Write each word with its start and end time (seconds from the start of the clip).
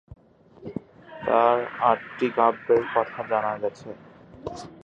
তার 1.21 1.57
আটটি 1.89 2.27
কাব্যের 2.37 2.83
কথা 2.93 3.19
জানা 3.31 3.53
গেছে। 3.61 3.89